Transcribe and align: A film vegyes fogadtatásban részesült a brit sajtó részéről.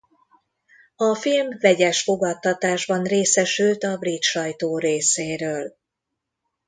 A 0.95 1.15
film 1.15 1.57
vegyes 1.59 2.01
fogadtatásban 2.03 3.03
részesült 3.03 3.83
a 3.83 3.97
brit 3.97 4.21
sajtó 4.21 4.77
részéről. 4.77 5.75